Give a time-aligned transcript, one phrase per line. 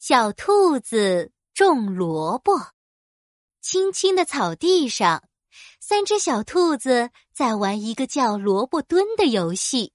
[0.00, 2.58] 小兔子种萝卜。
[3.60, 5.22] 青青的草地上，
[5.78, 9.92] 三只小兔子在玩一个叫“萝卜蹲”的游戏。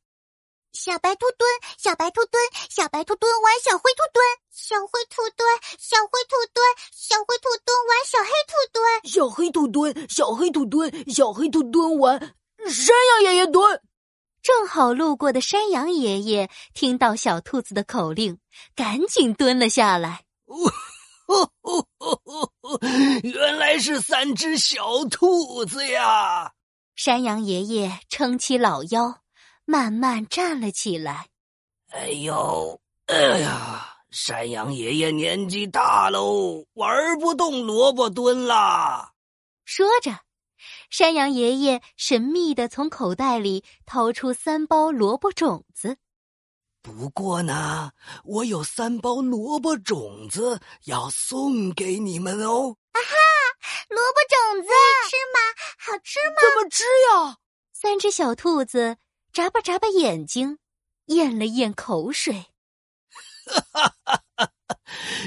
[0.73, 1.49] 小白兔蹲，
[1.79, 2.39] 小白兔蹲，
[2.69, 5.49] 小白兔蹲完小灰兔蹲，小灰兔蹲，
[5.79, 12.19] 小灰兔蹲，小灰兔蹲完小黑兔蹲，小黑兔蹲，小黑兔蹲，小黑兔蹲完
[12.69, 13.81] 山羊爷爷蹲。
[14.45, 18.37] 正好路过的山羊爷爷听到小兔子的口令，
[18.75, 20.25] 赶紧蹲了下来。
[20.45, 20.55] 哦
[21.25, 21.51] 哦
[21.97, 22.21] 哦
[22.61, 22.79] 哦
[23.23, 26.51] 原来是三只小兔子呀！
[26.95, 29.21] 山羊爷爷撑起老腰，
[29.65, 31.29] 慢慢站了起来。
[31.89, 39.13] 哎呦，哎呀，山羊爷爷年纪大喽，玩不动萝卜蹲啦。
[39.65, 40.24] 说着。
[40.89, 45.97] 山羊爷爷神秘的从口袋里掏出三包萝卜种子。
[46.81, 47.91] 不过呢，
[48.23, 52.77] 我有三包萝卜种子要送给你们哦！
[52.91, 53.15] 啊哈，
[53.89, 54.69] 萝卜种子
[55.09, 55.39] 吃吗？
[55.79, 56.35] 好吃吗？
[56.41, 57.37] 怎么吃呀？
[57.73, 58.97] 三只小兔子
[59.33, 60.59] 眨巴眨巴眼睛，
[61.05, 62.45] 咽了咽口水。
[63.45, 64.77] 哈哈哈哈哈！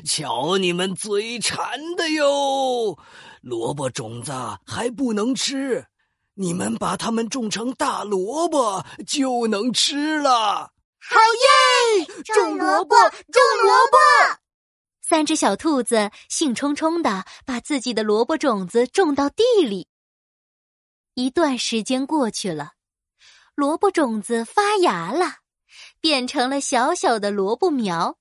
[0.05, 2.99] 瞧你们嘴馋的哟！
[3.41, 4.33] 萝卜种子
[4.67, 5.87] 还不能吃，
[6.35, 10.73] 你们把它们种成大萝卜就能吃了。
[11.01, 11.17] 好
[11.99, 12.05] 耶！
[12.35, 14.39] 种萝卜，种萝卜！
[15.01, 19.89] 三只小兔子兴冲冲的把自己的萝卜种子种到地里。
[21.15, 22.73] 一段时间过去了，
[23.55, 25.37] 萝卜种子发芽了，
[26.01, 28.19] 变成了小小的萝卜苗。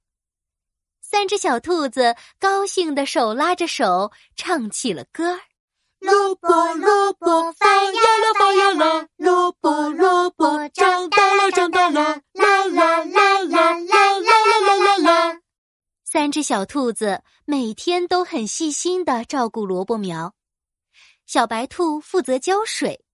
[1.09, 5.39] 三只小兔子高兴的手拉着手，唱起了歌儿：
[5.99, 15.41] 萝卜萝卜发芽了发芽了，萝卜萝卜长大了长大了，啦啦啦啦啦啦啦啦啦。
[16.03, 20.35] 三只小兔子每天都很细心的照顾萝卜苗，
[21.25, 23.05] 小白兔负责浇水，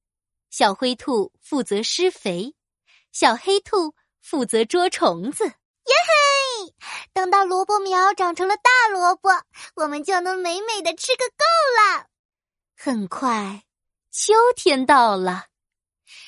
[0.50, 2.56] 小灰兔负责施肥，
[3.12, 5.54] 小黑兔负责捉虫子。
[7.24, 9.30] 等到萝卜苗长成了大萝卜，
[9.76, 11.46] 我们就能美美的吃个够
[11.80, 12.08] 了。
[12.76, 13.64] 很快，
[14.12, 15.46] 秋天到了。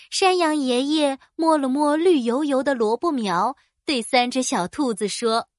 [0.09, 5.49] 山羊爷爷摸了摸绿油油的萝卜苗，对三只小兔子说：“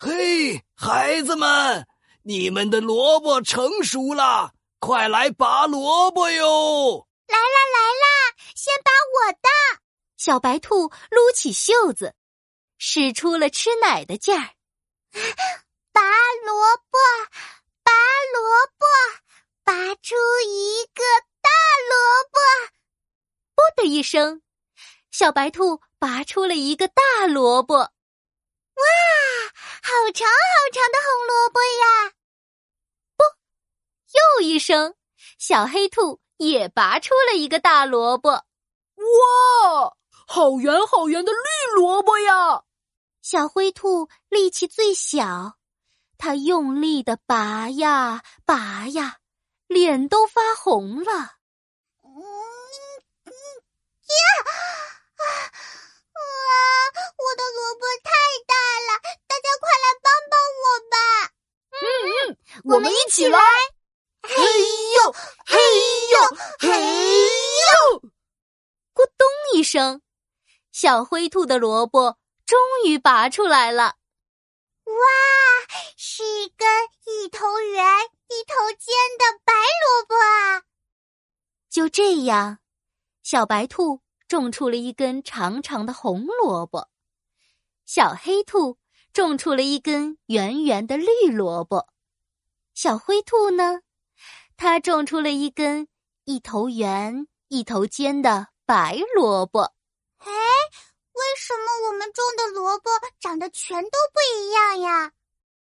[0.00, 1.86] 嘿，孩子们，
[2.22, 7.42] 你们的萝卜成熟了，快来拔萝卜哟！”来啦
[7.74, 8.90] 来啦，先拔
[9.26, 9.82] 我的。
[10.16, 12.14] 小白兔撸起袖子。
[12.80, 14.50] 使出了吃奶的劲儿，
[15.92, 16.02] 拔
[16.44, 16.98] 萝卜，
[17.82, 17.92] 拔
[18.34, 18.86] 萝卜，
[19.64, 20.14] 拔出
[20.46, 21.02] 一个
[21.40, 21.50] 大
[21.88, 21.96] 萝
[22.30, 22.38] 卜！
[23.54, 24.42] 啵的一声，
[25.10, 27.76] 小白兔拔出了一个大萝卜。
[27.76, 27.88] 哇，
[29.82, 32.12] 好长好长的红萝卜呀！
[33.16, 33.26] 啵，
[34.12, 34.94] 又一声，
[35.38, 38.30] 小黑兔也拔出了一个大萝卜。
[38.30, 42.62] 哇，好圆好圆的绿萝卜呀！
[43.20, 45.58] 小灰兔力气最小，
[46.16, 49.18] 它用力的拔呀拔呀，
[49.66, 51.12] 脸都发红了。
[52.02, 52.22] 嗯
[53.24, 53.30] 嗯
[54.08, 54.14] 呀
[55.16, 55.22] 啊
[56.14, 56.20] 啊！
[57.18, 58.10] 我的萝卜太
[58.46, 58.54] 大
[58.86, 58.90] 了，
[59.26, 60.96] 大家快来帮帮我吧！
[61.70, 61.84] 嗯
[62.30, 63.38] 嗯，我们一起来！
[64.22, 65.12] 嘿呦
[65.46, 65.58] 嘿
[66.10, 66.14] 呦
[66.58, 66.66] 嘿
[67.22, 68.00] 呦！
[68.94, 70.00] 咕咚一声，
[70.72, 72.18] 小灰兔的萝卜。
[72.48, 73.96] 终于拔出来了！
[74.84, 74.94] 哇，
[75.98, 76.66] 是一根
[77.04, 77.84] 一头圆、
[78.28, 80.62] 一头尖的白萝卜啊！
[81.68, 82.60] 就这样，
[83.22, 86.88] 小白兔种出了一根长长的红萝卜，
[87.84, 88.78] 小黑兔
[89.12, 91.88] 种出了一根圆圆的绿萝卜，
[92.72, 93.82] 小灰兔呢，
[94.56, 95.86] 它种出了一根
[96.24, 99.74] 一头圆、一头尖的白萝卜。
[101.28, 101.30] 哎。
[101.30, 102.90] 为什么我们种的萝卜
[103.20, 105.12] 长得全都不一样呀？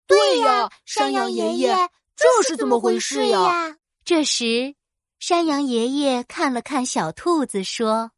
[0.06, 3.78] 对呀，山羊爷爷，这是怎么回事呀？
[4.06, 4.76] 这时，
[5.20, 8.12] 山羊爷爷看了看小兔子，说：“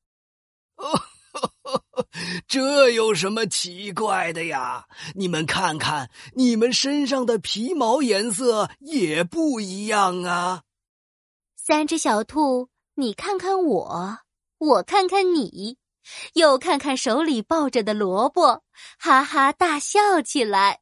[2.48, 4.88] 这有什么奇怪的呀？
[5.16, 10.64] 你们看看，你们身上的皮毛颜色也不一样啊。”
[11.56, 14.20] 三只小兔，你看看我，
[14.58, 15.78] 我看看你。
[16.34, 18.64] 又看看手里抱着的萝卜，
[18.98, 20.80] 哈哈大笑起来。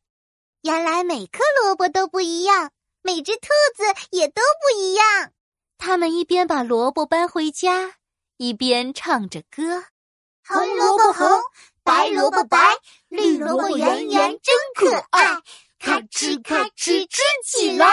[0.61, 2.71] 原来每颗萝卜都不一样，
[3.01, 5.31] 每只兔子也都不一样。
[5.77, 7.95] 他们一边把萝卜搬回家，
[8.37, 9.85] 一边唱着歌：
[10.45, 11.41] 红萝卜红，
[11.83, 12.57] 白萝卜白，
[13.07, 15.35] 绿萝卜圆圆真可爱。
[15.79, 17.87] 咔哧咔哧，吃起来